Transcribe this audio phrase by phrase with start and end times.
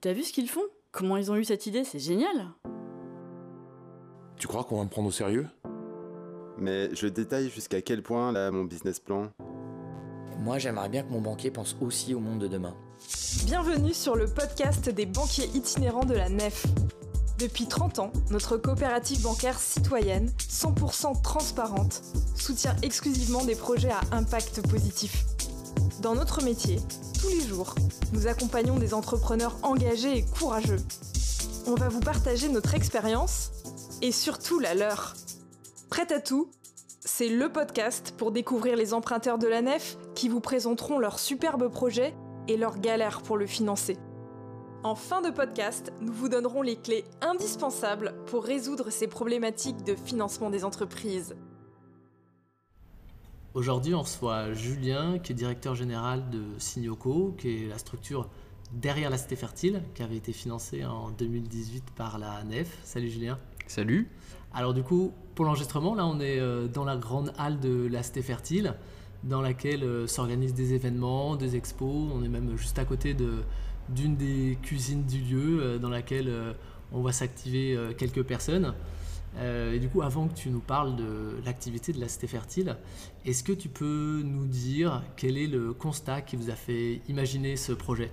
[0.00, 0.64] T'as vu ce qu'ils font?
[0.92, 1.82] Comment ils ont eu cette idée?
[1.82, 2.50] C'est génial
[4.36, 5.46] Tu crois qu'on va me prendre au sérieux?
[6.58, 9.30] Mais je détaille jusqu'à quel point, là, mon business plan
[10.38, 12.76] Moi, j'aimerais bien que mon banquier pense aussi au monde de demain.
[13.46, 16.66] Bienvenue sur le podcast des banquiers itinérants de la Nef.
[17.38, 22.02] Depuis 30 ans, notre coopérative bancaire citoyenne, 100% transparente,
[22.34, 25.24] soutient exclusivement des projets à impact positif.
[26.02, 26.78] Dans notre métier,
[27.20, 27.74] tous les jours,
[28.12, 30.80] nous accompagnons des entrepreneurs engagés et courageux.
[31.66, 33.50] On va vous partager notre expérience
[34.02, 35.14] et surtout la leur.
[35.88, 36.50] Prête à tout?
[37.00, 41.68] C'est le podcast pour découvrir les emprunteurs de la nef qui vous présenteront leurs superbes
[41.68, 42.14] projets
[42.46, 43.96] et leurs galères pour le financer.
[44.84, 49.94] En fin de podcast, nous vous donnerons les clés indispensables pour résoudre ces problématiques de
[49.94, 51.34] financement des entreprises.
[53.56, 58.28] Aujourd'hui, on reçoit Julien, qui est directeur général de Signoco, qui est la structure
[58.70, 62.68] derrière la Cité Fertile, qui avait été financée en 2018 par la NEF.
[62.84, 63.38] Salut Julien.
[63.66, 64.10] Salut.
[64.52, 68.02] Alors du coup, pour l'enregistrement, là on est euh, dans la grande halle de la
[68.02, 68.74] Cité Fertile,
[69.24, 72.10] dans laquelle euh, s'organisent des événements, des expos.
[72.14, 73.38] On est même juste à côté de,
[73.88, 76.30] d'une des cuisines du lieu, euh, dans laquelle
[76.92, 78.74] on va s'activer quelques personnes.
[79.38, 82.76] Euh, et du coup, avant que tu nous parles de l'activité de la Cité Fertile,
[83.24, 87.56] est-ce que tu peux nous dire quel est le constat qui vous a fait imaginer
[87.56, 88.10] ce projet?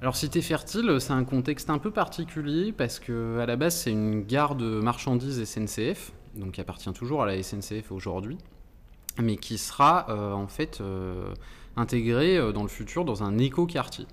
[0.00, 3.92] Alors Cité Fertile, c'est un contexte un peu particulier parce que à la base c'est
[3.92, 8.38] une gare de marchandises SNCF, donc qui appartient toujours à la SNCF aujourd'hui,
[9.20, 11.32] mais qui sera euh, en fait euh,
[11.76, 14.06] intégrée dans le futur dans un éco-quartier.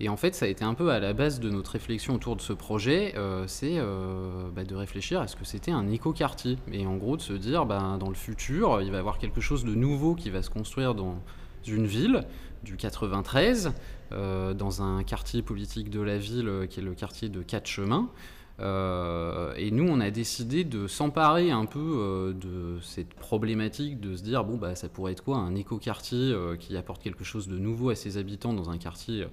[0.00, 2.34] Et en fait, ça a été un peu à la base de notre réflexion autour
[2.34, 6.58] de ce projet, euh, c'est euh, bah, de réfléchir à ce que c'était un éco-quartier.
[6.72, 9.40] Et en gros, de se dire, bah, dans le futur, il va y avoir quelque
[9.40, 11.22] chose de nouveau qui va se construire dans
[11.66, 12.24] une ville
[12.64, 13.72] du 93,
[14.12, 18.10] euh, dans un quartier politique de la ville qui est le quartier de Quatre Chemins.
[18.58, 24.42] et nous, on a décidé de s'emparer un peu de cette problématique, de se dire,
[24.42, 27.94] bon, bah, ça pourrait être quoi un éco-quartier qui apporte quelque chose de nouveau à
[27.94, 29.26] ses habitants dans un quartier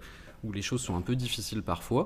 [0.44, 2.06] où les choses sont un peu difficiles parfois.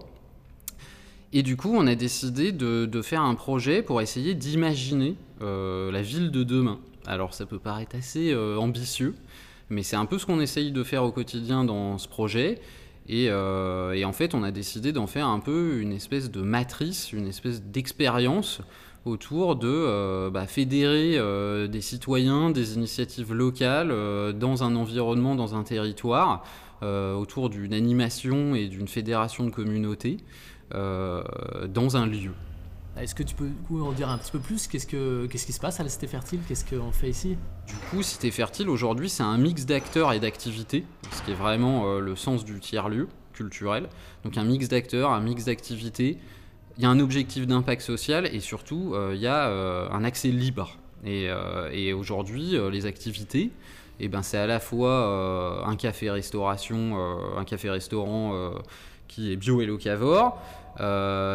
[1.34, 6.02] Et du coup, on a décidé de, faire un projet pour essayer d'imaginer euh, la
[6.02, 6.80] ville de demain.
[7.06, 9.16] Alors ça peut paraître assez euh, ambitieux,
[9.70, 12.62] mais c'est un peu ce qu'on essaye de faire au quotidien dans ce projet.
[13.10, 17.12] Et, euh, en fait, on a décidé d'en faire un peu une espèce de matrice,
[17.12, 18.62] une espèce d'expérience
[19.04, 21.20] autour de bah, fédérer
[21.68, 23.90] des citoyens, des initiatives locales
[24.34, 26.44] dans un environnement, dans un territoire,
[27.16, 30.18] autour d'une animation et d'une fédération de communautés
[30.74, 31.24] euh,
[31.68, 32.32] dans un lieu.
[32.98, 33.50] Est-ce que tu peux
[33.82, 34.68] en dire un petit peu plus?
[34.68, 36.40] Qu'est-ce, que, qu'est-ce qui se passe à la Cité Fertile?
[36.48, 37.38] Qu'est-ce qu'on fait ici?
[37.68, 41.88] Du coup, Cité Fertile, aujourd'hui, c'est un mix d'acteurs et d'activités, ce qui est vraiment
[41.88, 43.90] euh, le sens du tiers-lieu culturel.
[44.24, 46.18] Donc un mix d'acteurs, un mix d'activités.
[46.78, 49.48] Il y a un objectif d'impact social et surtout, il y a
[49.92, 50.78] un accès libre.
[51.06, 51.30] Et,
[51.72, 53.52] et aujourd'hui, les activités,
[54.00, 58.50] et ben c'est à la fois euh, un café restauration, euh, un café restaurant euh,
[59.08, 60.38] qui est bio et locavore.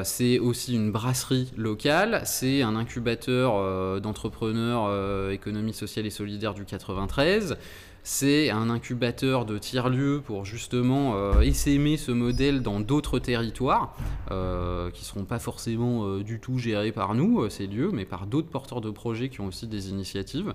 [0.05, 4.91] c'est aussi une brasserie locale, c'est un incubateur d'entrepreneurs
[5.31, 7.57] économie sociale et solidaire du 93.
[8.03, 13.95] C'est un incubateur de tiers-lieux pour justement essaimer ce modèle dans d'autres territoires
[14.29, 18.49] qui ne seront pas forcément du tout gérés par nous, ces lieux, mais par d'autres
[18.49, 20.55] porteurs de projets qui ont aussi des initiatives.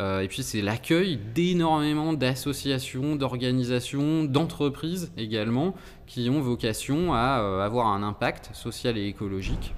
[0.00, 5.74] Euh, et puis c'est l'accueil d'énormément d'associations, d'organisations, d'entreprises également,
[6.06, 9.74] qui ont vocation à euh, avoir un impact social et écologique.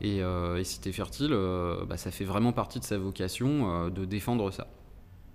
[0.00, 1.36] Et, euh, Cité Fertile,
[1.88, 4.66] bah, ça fait vraiment partie de sa vocation de défendre ça.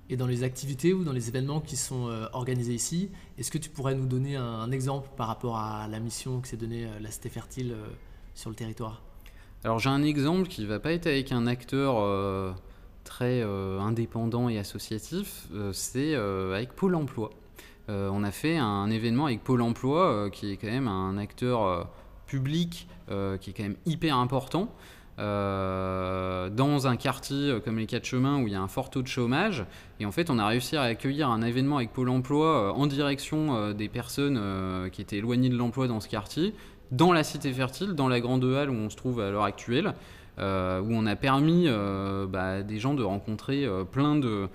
[0.10, 3.70] Et dans les activités ou dans les événements qui sont organisés ici, est-ce que tu
[3.70, 7.30] pourrais nous donner un, exemple par rapport à la mission que s'est donnée la Cité
[7.30, 7.76] Fertile
[8.34, 9.04] sur le territoire?
[9.64, 12.56] Alors j'ai un exemple qui ne va pas être avec un acteur
[13.06, 17.30] très euh, indépendant et associatif, euh, c'est euh, avec Pôle Emploi.
[17.88, 21.88] on a fait un événement avec Pôle Emploi, qui est quand même un acteur
[22.26, 24.74] public qui est quand même hyper important.
[25.20, 29.08] dans un quartier comme les Quatre Chemins où il y a un fort taux de
[29.08, 29.66] chômage.
[30.00, 33.72] Et en fait, on a réussi à accueillir un événement avec Pôle emploi en direction
[33.74, 36.56] des personnes qui étaient éloignées de l'emploi dans ce quartier,
[36.92, 39.94] dans la cité fertile, dans la grande halle où on se trouve à l'heure actuelle.
[40.38, 44.50] Euh, où on a permis euh, bah, des gens de rencontrer euh, plein de,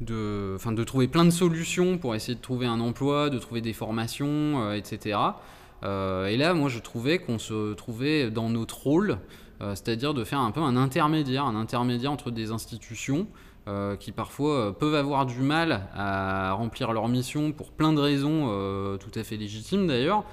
[0.00, 3.74] de, de trouver plein de solutions pour essayer de trouver un emploi, de trouver des
[3.74, 5.18] formations, etc.
[5.82, 9.18] et là, moi, je trouvais qu'on se trouvait dans notre rôle,
[9.60, 13.26] c'est-à-dire de faire un peu un intermédiaire, un intermédiaire entre des institutions
[14.00, 19.18] qui parfois peuvent avoir du mal à remplir leur mission pour plein de raisons tout
[19.18, 20.24] à fait légitimes d'ailleurs,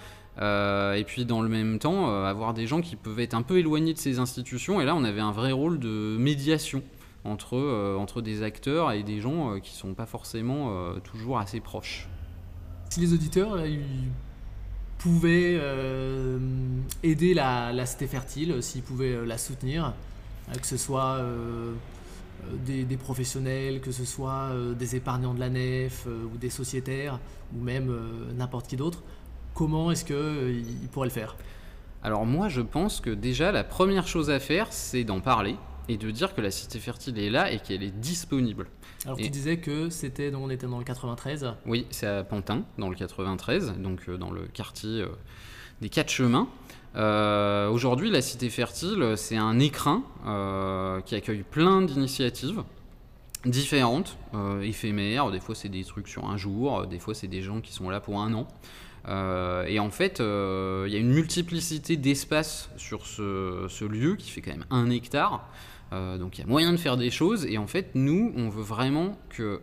[0.42, 3.44] Euh, et puis dans le même temps, euh, avoir des gens qui peuvent être un
[3.44, 4.82] peu éloignés de ces institutions.
[4.82, 6.82] Et là, on avait un vrai rôle de médiation
[7.24, 12.10] entre, euh, entre des acteurs et des gens qui sont pas forcément toujours assez proches.
[12.90, 13.58] Si les auditeurs
[14.98, 15.60] pouvaient
[17.04, 19.94] aider la, la cité fertile, s'ils pouvaient la soutenir,
[20.60, 21.24] que ce soit
[22.66, 27.20] des, professionnels, que ce soit des épargnants de la nef ou des sociétaires
[27.56, 27.92] ou même
[28.36, 29.02] n'importe qui d'autre,
[29.54, 31.36] comment est-ce qu'ils pourraient le faire?
[32.04, 35.56] Alors moi, je pense que déjà, la première chose à faire, c'est d'en parler
[35.90, 38.68] et de dire que la cité fertile est là et qu'elle est disponible.
[39.06, 41.54] Alors Et- tu disais que c'était, on était dans le 93.
[41.66, 45.08] Oui, c'est à Pantin, dans le 93, donc euh, dans le quartier euh,
[45.82, 46.48] des Quatre Chemins.
[46.96, 52.64] Euh, Aujourd'hui, la Cité Fertile, c'est un écrin euh, qui accueille plein d'initiatives
[53.46, 55.32] différentes, euh, éphémères.
[55.32, 57.74] Des fois, c'est des trucs sur un jour, euh, des fois, c'est des gens qui
[57.74, 58.48] sont là pour un an.
[59.08, 64.32] Euh, et en fait, euh, il y a une multiplicité d'espaces sur ce, lieu qui
[64.32, 65.48] fait quand même un hectare.
[65.92, 67.46] Euh, donc il y a moyen de faire des choses.
[67.46, 69.62] Et en fait, nous, on veut vraiment que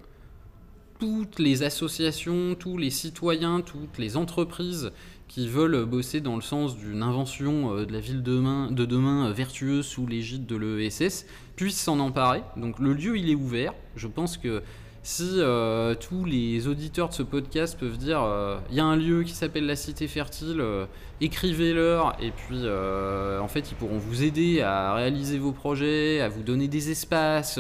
[0.99, 4.93] toutes les associations, tous les citoyens, toutes les entreprises
[5.29, 9.87] qui veulent bosser dans le sens d'une invention de la ville demain, de demain vertueuse
[9.87, 11.25] sous l'égide de l'ESS
[11.57, 12.43] puissent s'en emparer.
[12.57, 13.73] Donc le lieu, il est ouvert.
[13.97, 14.63] Je pense que
[15.03, 18.97] si euh, tous les auditeurs de ce podcast peuvent dire euh, il y a un
[18.97, 20.85] lieu qui s'appelle la Cité Fertile, euh,
[21.23, 26.43] écrivez-leur et puis en fait ils pourront vous aider à réaliser vos projets, à vous
[26.43, 27.59] donner des espaces,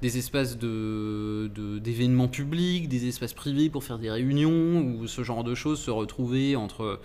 [0.00, 5.56] des espaces d'événements publics, des espaces privés pour faire des réunions ou ce genre de
[5.56, 7.00] choses, se retrouver entre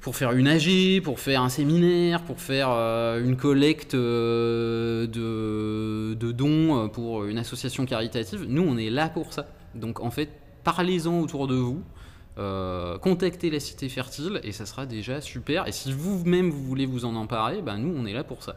[0.00, 6.32] pour faire une AG, pour faire un séminaire, pour faire euh, une collecte euh, de,
[6.32, 8.44] dons euh, pour une association caritative.
[8.48, 9.48] Nous, on est là pour ça.
[9.74, 10.30] Donc, en fait,
[10.64, 11.82] parlez-en autour de vous.
[13.00, 15.66] contactez la Cité Fertile et ça sera déjà super.
[15.66, 18.56] Et si vous-même vous voulez vous en emparer, ben nous on est là pour ça.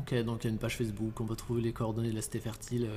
[0.00, 2.22] Ok, donc il y a une page Facebook, on peut trouver les coordonnées de la
[2.22, 2.88] cité fertile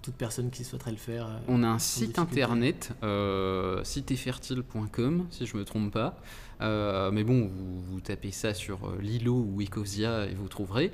[0.00, 1.26] pour toute personne qui souhaiterait le faire.
[1.26, 1.38] euh.
[1.48, 6.18] On a un site internet, euh, citéfertile.com, si je me trompe pas.
[6.62, 10.90] Euh, mais bon, vous, vous tapez ça sur euh, Lilo ou Ecosia et vous trouverez.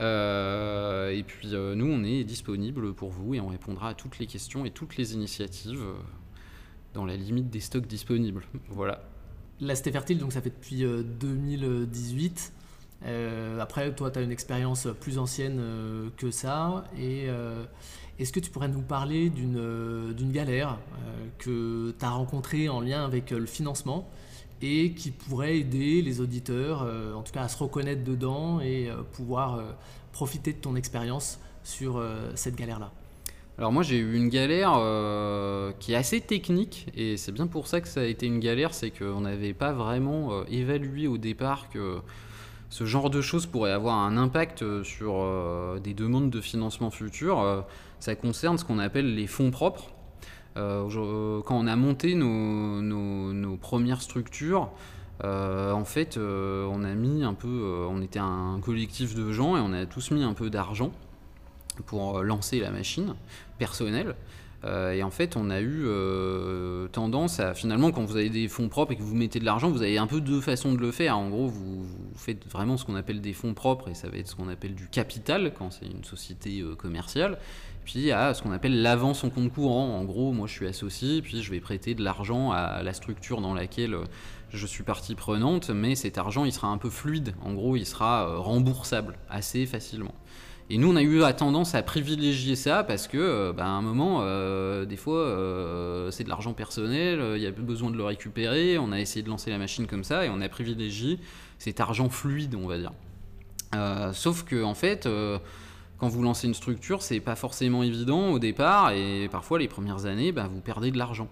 [0.00, 4.26] Euh, et puis nous, on est disponible pour vous et on répondra à toutes les
[4.26, 5.84] questions et toutes les initiatives
[6.94, 8.42] dans la limite des stocks disponibles.
[8.70, 9.02] Voilà.
[9.60, 12.52] La Cité Fertile, donc ça fait depuis euh, 2018.
[13.06, 16.84] Euh, après, toi, tu as une expérience plus ancienne euh, que ça.
[16.98, 17.64] Et euh,
[18.18, 20.78] est-ce que tu pourrais nous parler d'une galère
[21.38, 24.08] que tu as rencontrée en lien avec le financement
[24.60, 26.84] et qui pourrait aider les auditeurs,
[27.14, 29.62] en tout cas, à se reconnaître dedans et pouvoir
[30.10, 32.02] profiter de ton expérience sur
[32.34, 32.90] cette galère-là?
[33.56, 34.72] Alors moi j'ai eu une galère
[35.78, 38.74] qui est assez technique et c'est bien pour ça que ça a été une galère,
[38.74, 42.00] c'est qu'on n'avait pas vraiment évalué au départ que
[42.70, 46.90] ce genre de choses pourrait avoir un impact euh, sur euh, des demandes de financement
[46.90, 47.40] futures.
[47.40, 47.60] Euh,
[48.00, 49.90] ça concerne ce qu'on appelle les fonds propres.
[50.56, 54.70] Euh, quand on a monté nos, nos- premières structures,
[55.22, 59.72] en fait, on a mis un peu, on était un collectif de gens et on
[59.72, 60.92] a tous mis un peu d'argent
[61.86, 63.14] pour lancer la machine
[63.58, 64.14] personnelle.
[64.64, 68.48] Euh, et en fait, on a eu euh, tendance à, finalement, quand vous avez des
[68.48, 70.78] fonds propres et que vous mettez de l'argent, vous avez un peu deux façons de
[70.78, 71.16] le faire.
[71.16, 74.28] En gros, vous, faites vraiment ce qu'on appelle des fonds propres, et ça va être
[74.28, 77.38] ce qu'on appelle du capital quand c'est une société euh, commerciale.
[77.84, 79.96] Puis a ce qu'on appelle l'avance en compte courant.
[79.96, 83.40] En gros, moi je suis associé, puis je vais prêter de l'argent à la structure
[83.40, 83.96] dans laquelle
[84.50, 87.32] je suis partie prenante, mais cet argent il sera un peu fluide.
[87.42, 90.14] En gros, il sera remboursable assez facilement.
[90.70, 93.68] Et nous, on a eu la tendance à privilégier ça parce que, euh, bah, à
[93.68, 97.96] un moment, euh, des fois, euh, c'est de l'argent personnel, il y a besoin de
[97.96, 98.76] le récupérer.
[98.76, 101.18] On a essayé de lancer la machine comme ça et on a privilégié
[101.58, 102.92] cet argent fluide, on va dire.
[104.12, 105.08] Sauf que, en fait,
[105.98, 110.06] quand vous lancez une structure, c'est pas forcément évident au départ et parfois les premières
[110.06, 111.28] années, bah, vous perdez de l'argent.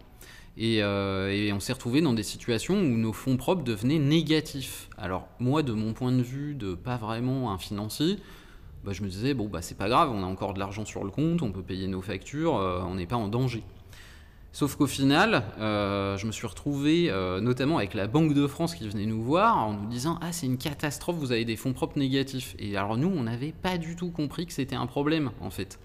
[0.58, 4.88] Et, et on s'est retrouvé dans des situations où nos fonds propres devenaient négatifs.
[4.96, 8.16] Alors moi, de mon point de vue, de pas vraiment un financier,
[8.86, 11.02] bah, je me disais bon bah c'est pas grave, on a encore de l'argent sur
[11.02, 13.64] le compte, on peut payer nos factures, euh, on n'est pas en danger.
[14.52, 18.76] Sauf qu'au final, euh, je me suis retrouvé euh, notamment avec la Banque de France
[18.76, 21.72] qui venait nous voir en nous disant Ah, c'est une catastrophe, vous avez des fonds
[21.74, 22.54] propres négatifs.
[22.58, 25.78] Et alors, nous, on n'avait pas du tout compris que c'était un problème, en fait.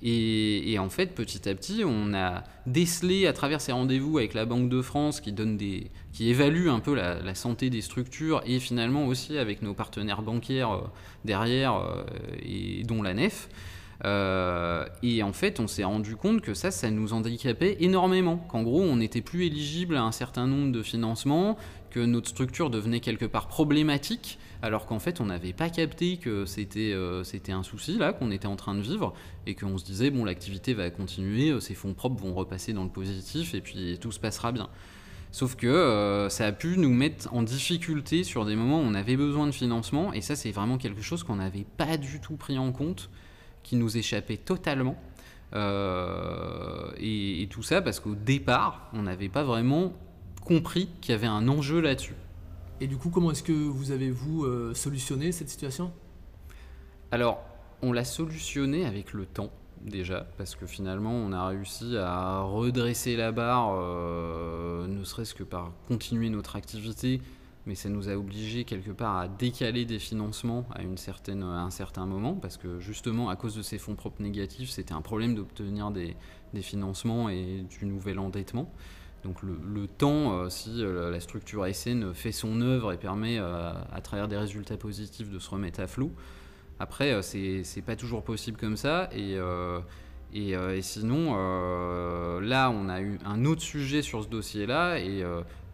[0.00, 4.44] Et, en fait, petit à petit, on a décelé à travers ces rendez-vous avec la
[4.44, 8.40] Banque de France qui, donne des, qui évalue un peu la, la santé des structures
[8.46, 10.80] et finalement aussi avec nos partenaires bancaires euh,
[11.24, 12.04] derrière euh,
[12.42, 13.48] et dont la NEF.
[14.04, 18.36] Euh, et en fait, on s'est rendu compte que ça, ça nous handicapait énormément.
[18.36, 21.56] Qu'en gros, on n'était plus éligible à un certain nombre de financements,
[21.90, 26.44] que notre structure devenait quelque part problématique, alors qu'en fait on n'avait pas capté que
[26.44, 29.14] c'était euh, c'était un souci là qu'on était en train de vivre
[29.46, 32.84] et qu'on se disait bon l'activité va continuer, euh, ces fonds propres vont repasser dans
[32.84, 34.68] le positif et puis tout se passera bien.
[35.30, 38.94] Sauf que euh, ça a pu nous mettre en difficulté sur des moments où on
[38.94, 42.36] avait besoin de financement et ça c'est vraiment quelque chose qu'on n'avait pas du tout
[42.36, 43.10] pris en compte,
[43.62, 44.96] qui nous échappait totalement.
[45.54, 49.92] et tout ça parce qu'au départ on n'avait pas vraiment
[50.48, 52.14] compris qu'il y avait un enjeu là-dessus.
[52.80, 55.92] Et du coup, comment est-ce que vous avez, vous, euh, solutionné cette situation?
[57.10, 57.42] Alors,
[57.82, 59.50] on l'a solutionné avec le temps,
[59.82, 65.42] déjà, parce que finalement, on a réussi à redresser la barre, euh, ne serait-ce que
[65.42, 67.20] par continuer notre activité,
[67.66, 71.62] mais ça nous a obligé quelque part à décaler des financements à, une certaine, à
[71.62, 75.02] un certain moment, parce que justement, à cause de ces fonds propres négatifs, c'était un
[75.02, 76.16] problème d'obtenir des,
[76.54, 78.72] des financements et du nouvel endettement.
[79.28, 83.72] Donc le, temps, euh, si euh, la structure SN fait son œuvre et permet euh,
[83.92, 86.12] à travers des résultats positifs de se remettre à flot,
[86.80, 89.10] après c'est pas toujours possible comme ça.
[89.12, 89.36] Et,
[90.32, 91.34] et, sinon,
[92.40, 95.24] là on a eu un autre sujet sur ce dossier-là et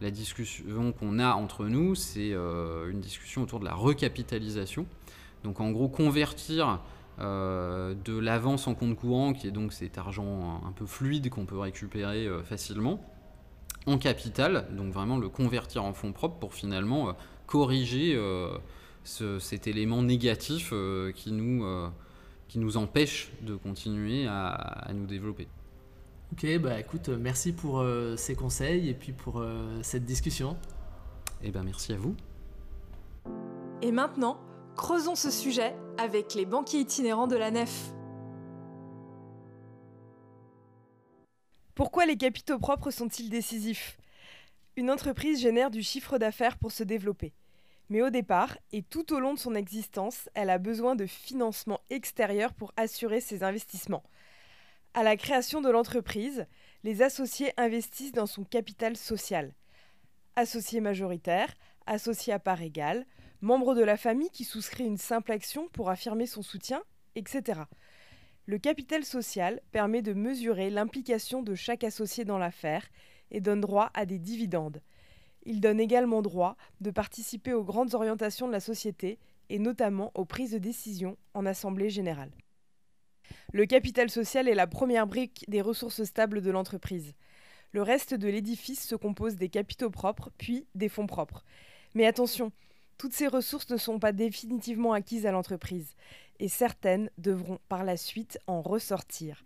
[0.01, 4.87] la discussion qu'on a entre nous, c'est une discussion autour de la recapitalisation.
[5.45, 6.81] Donc en gros convertir
[7.19, 11.59] de l'avance en compte courant, qui est donc cet argent un peu fluide qu'on peut
[11.59, 13.14] récupérer facilement,
[13.87, 17.13] en capital, donc vraiment le convertir en fonds propres pour finalement euh,
[17.47, 18.59] corriger euh,
[19.05, 21.65] cet élément négatif euh, qui, nous,
[22.49, 25.47] qui nous empêche de continuer à, nous développer.
[26.33, 27.85] Ok, bah écoute, merci pour
[28.17, 29.45] ces conseils et puis pour
[29.83, 30.57] cette discussion.
[31.43, 32.17] Et eh ben merci à vous.
[33.83, 34.41] Et maintenant,
[34.75, 37.94] creusons ce sujet avec les banquiers itinérants de la nef.
[41.75, 43.99] Pourquoi les capitaux propres sont-ils décisifs?
[44.77, 47.33] Une entreprise génère du chiffre d'affaires pour se développer.
[47.91, 51.81] Mais au départ, et tout au long de son existence, elle a besoin de financement
[51.91, 54.05] extérieur pour assurer ses investissements.
[54.95, 56.47] À la création de l'entreprise,
[56.85, 59.53] les associés investissent dans son capital social.
[60.37, 61.53] Associés majoritaires,
[61.87, 63.05] associés à part égale,
[63.41, 66.85] membres de la famille qui souscrit une simple action pour affirmer son soutien,
[67.17, 67.63] etc.
[68.47, 72.87] Le capital social permet de mesurer l'implication de chaque associé dans l'affaire
[73.31, 74.83] et donne droit à des dividendes.
[75.45, 80.27] Il donne également droit de participer aux grandes orientations de la société et notamment aux
[80.27, 82.33] prises de décision en assemblée générale.
[83.53, 87.15] Le capital social est la première brique des ressources stables de l'entreprise.
[87.73, 91.45] Le reste de l'édifice se compose des capitaux propres, puis des fonds propres.
[91.95, 92.53] Mais attention,
[92.99, 95.95] toutes ces ressources ne sont pas définitivement acquises à l'entreprise
[96.39, 99.45] et certaines devront par la suite en ressortir.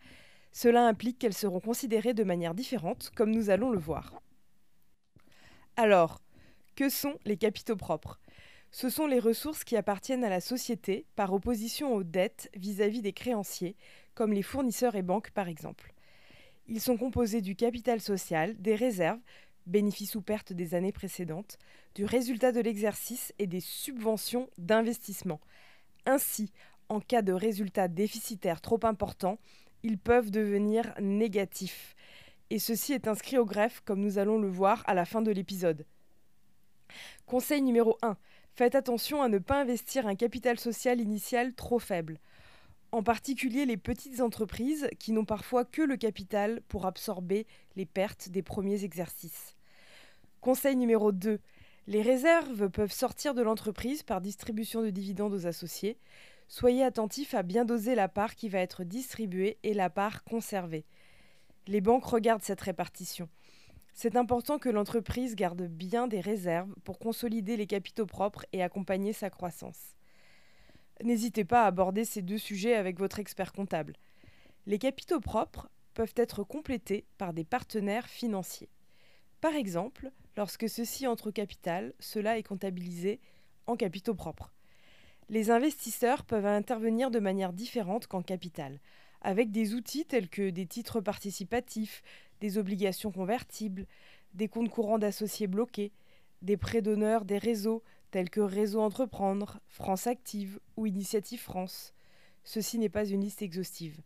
[0.52, 4.21] Cela implique qu'elles seront considérées de manière différente, comme nous allons le voir.
[5.76, 6.21] Alors,
[6.75, 8.21] que sont les capitaux propres?
[8.71, 13.12] Ce sont les ressources qui appartiennent à la société par opposition aux dettes vis-à-vis des
[13.12, 13.76] créanciers,
[14.14, 15.95] comme les fournisseurs et banques par exemple.
[16.67, 19.21] Ils sont composés du capital social, des réserves,
[19.69, 21.59] bénéfices ou pertes des années précédentes,
[21.95, 25.41] du résultat de l'exercice et des subventions d'investissement.
[26.07, 26.53] Ainsi,
[26.89, 29.39] en cas de résultats déficitaires trop importants,
[29.83, 31.95] ils peuvent devenir négatifs.
[32.51, 35.31] Et ceci est inscrit au greffe, comme nous allons le voir à la fin de
[35.31, 35.85] l'épisode.
[37.27, 38.17] Conseil numéro 1.
[38.55, 42.19] Faites attention à ne pas investir un capital social initial trop faible.
[42.91, 47.47] En particulier les petites entreprises qui n'ont parfois que le capital pour absorber
[47.77, 49.58] les pertes des premiers exercices.
[50.40, 51.40] Conseil numéro 2.
[51.87, 55.99] Les réserves peuvent sortir de l'entreprise par distribution de dividendes aux associés,
[56.50, 60.87] Soyez attentifs à bien doser la part qui va être distribuée et la part conservée.
[61.66, 63.28] Les banques regardent cette répartition.
[63.92, 69.12] C'est important que l'entreprise garde bien des réserves pour consolider les capitaux propres et accompagner
[69.12, 69.97] sa croissance.
[71.04, 73.95] N'hésitez pas à aborder ces deux sujets avec votre expert comptable.
[74.64, 78.71] Les capitaux propres peuvent être complétés par des partenaires financiers.
[79.42, 83.18] Par exemple, lorsque ceci entre au capital, cela est comptabilisé
[83.66, 84.54] en capitaux propres.
[85.30, 88.78] Les investisseurs peuvent intervenir de manière différente qu'en capital,
[89.21, 92.04] avec des outils tels que des titres participatifs,
[92.40, 93.88] des obligations convertibles,
[94.33, 95.90] des comptes courants d'associés bloqués,
[96.40, 101.95] des prêts d'honneur des réseaux tels que Réseau Entreprendre, France Active ou Initiative France.
[102.45, 104.00] Ceci n'est pas une liste exhaustive.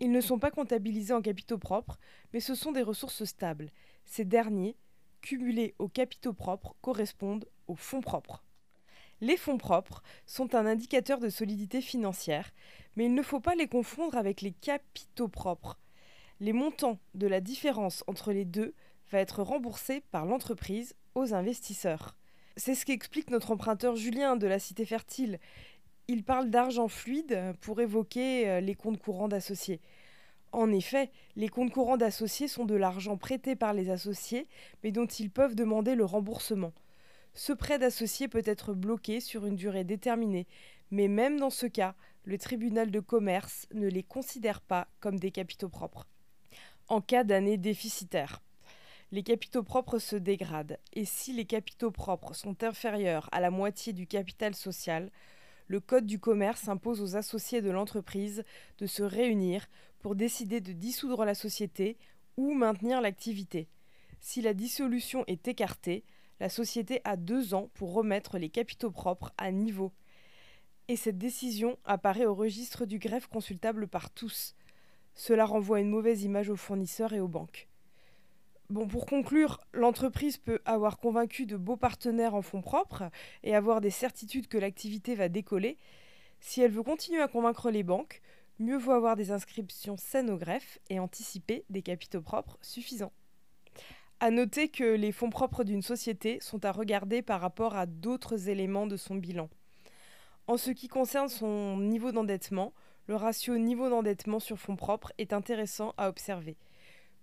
[0.00, 1.98] Ils ne sont pas comptabilisés en capitaux propres,
[2.34, 3.72] mais ce sont des ressources stables.
[4.04, 4.76] Ces derniers,
[5.26, 8.44] cumulés aux capitaux propres, correspondent aux fonds propres.
[9.20, 12.52] Les fonds propres sont un indicateur de solidité financière,
[12.94, 15.80] mais il ne faut pas les confondre avec les capitaux propres.
[16.38, 18.72] Les montants de la différence entre les deux
[19.10, 22.16] va être remboursé par l'entreprise aux investisseurs.
[22.56, 25.40] C'est ce qu'explique notre emprunteur Julien de la Cité Fertile.
[26.06, 29.80] Il parle d'argent fluide pour évoquer euh, les comptes courants d'associés.
[30.56, 34.48] En effet, les comptes courants d'associés sont de l'argent prêté par les associés,
[34.82, 36.72] mais dont ils peuvent demander le remboursement.
[37.34, 40.46] Ce prêt d'associés peut être bloqué sur une durée déterminée,
[40.90, 41.94] mais même dans ce cas,
[42.24, 46.08] le tribunal de commerce ne les considère pas comme des capitaux propres.
[46.88, 48.40] En cas d'année déficitaire,
[49.12, 53.92] les capitaux propres se dégradent, et si les capitaux propres sont inférieurs à la moitié
[53.92, 55.10] du capital social,
[55.68, 58.44] le Code du commerce impose aux associés de l'entreprise
[58.78, 59.66] de se réunir
[60.14, 61.96] décider de dissoudre la société
[62.36, 63.68] ou maintenir l'activité.
[64.20, 66.04] Si la dissolution est écartée,
[66.40, 69.92] la société a deux ans pour remettre les capitaux propres à niveau.
[70.88, 74.54] Et cette décision apparaît au registre du greffe consultable par tous.
[75.14, 77.68] Cela renvoie une mauvaise image aux fournisseurs et aux banques.
[78.68, 83.04] Bon, pour conclure, l'entreprise peut avoir convaincu de beaux partenaires en fonds propres
[83.44, 85.78] et avoir des certitudes que l'activité va décoller.
[86.40, 88.20] Si elle veut continuer à convaincre les banques,
[88.58, 93.12] mieux vaut avoir des inscriptions saines au greffe et anticiper des capitaux propres suffisants.
[94.20, 98.48] À noter que les fonds propres d'une société sont à regarder par rapport à d'autres
[98.48, 99.50] éléments de son bilan.
[100.46, 102.72] En ce qui concerne son niveau d'endettement,
[103.08, 106.56] le ratio niveau d'endettement sur fonds propres est intéressant à observer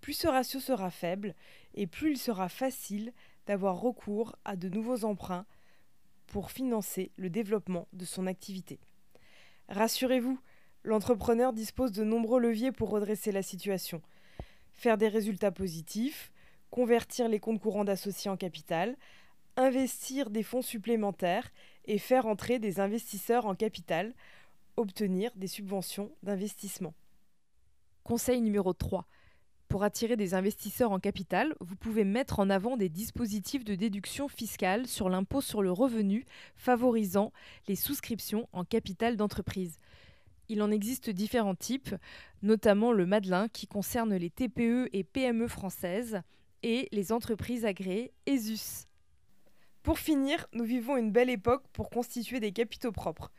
[0.04, 1.34] plus ce ratio sera faible
[1.76, 3.14] et plus il sera facile
[3.48, 5.46] d'avoir recours à de nouveaux emprunts
[6.28, 8.82] pour financer le développement de son activité.
[9.70, 10.38] Rassurez-vous,
[10.84, 14.02] l'entrepreneur dispose de nombreux leviers pour redresser la situation.
[14.74, 16.32] Faire des résultats positifs,
[16.72, 18.96] convertir les comptes courants d'associés en capital,
[19.56, 21.52] investir des fonds supplémentaires
[21.86, 24.14] et faire entrer des investisseurs en capital,
[24.78, 26.94] obtenir des subventions d'investissement.
[28.04, 29.06] Conseil numéro 3
[29.70, 34.28] pour attirer des investisseurs en capital, vous pouvez mettre en avant des dispositifs de déduction
[34.28, 37.34] fiscale sur l'impôt sur le revenu favorisant
[37.68, 39.80] les souscriptions en capital d'entreprise.
[40.50, 41.96] Il en existe différents types,
[42.42, 46.22] notamment le Madelin qui concerne les TPE et PME françaises
[46.64, 48.88] et les entreprises agréées ESUS.
[49.84, 53.32] Pour finir, nous vivons une belle époque pour constituer des capitaux propres,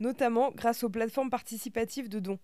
[0.00, 2.40] notamment grâce aux plateformes participatives de dons.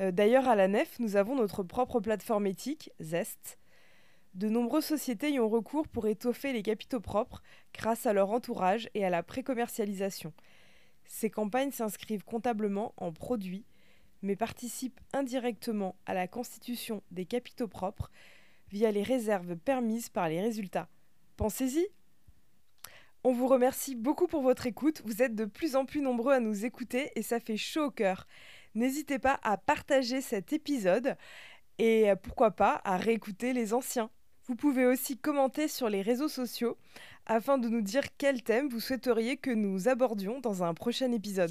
[0.00, 3.58] Euh, d'ailleurs, à la nef, nous avons notre propre plateforme éthique, Zest.
[4.34, 8.90] De nombreuses sociétés y ont recours pour étoffer les capitaux propres grâce à leur entourage
[8.94, 10.34] et à la pré-commercialisation.
[11.08, 13.64] Ces campagnes s'inscrivent comptablement en produits,
[14.22, 18.10] mais participent indirectement à la constitution des capitaux propres
[18.70, 20.88] via les réserves permises par les résultats.
[21.36, 21.86] Pensez-y
[23.24, 26.40] On vous remercie beaucoup pour votre écoute, vous êtes de plus en plus nombreux à
[26.40, 28.26] nous écouter et ça fait chaud au cœur.
[28.74, 31.16] N'hésitez pas à partager cet épisode
[31.78, 34.10] et pourquoi pas à réécouter les anciens.
[34.48, 36.76] Vous pouvez aussi commenter sur les réseaux sociaux
[37.26, 41.50] afin de nous dire quel thème vous souhaiteriez que nous abordions dans un prochain épisode.